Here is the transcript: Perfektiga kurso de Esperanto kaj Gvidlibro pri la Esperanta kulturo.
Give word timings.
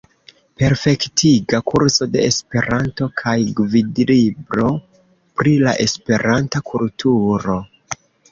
Perfektiga 0.59 1.57
kurso 1.71 2.07
de 2.15 2.23
Esperanto 2.29 3.09
kaj 3.21 3.35
Gvidlibro 3.61 4.71
pri 5.41 5.53
la 5.67 5.75
Esperanta 5.87 6.63
kulturo. 6.73 7.59